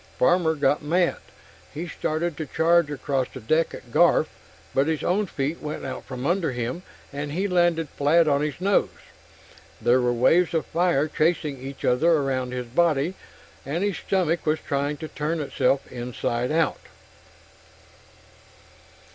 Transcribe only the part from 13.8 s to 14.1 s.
his